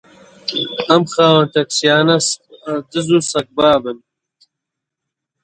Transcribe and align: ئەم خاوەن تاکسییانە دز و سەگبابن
ئەم 0.87 1.03
خاوەن 1.13 1.47
تاکسییانە 1.55 2.17
دز 2.91 3.07
و 3.15 3.19
سەگبابن 3.31 3.97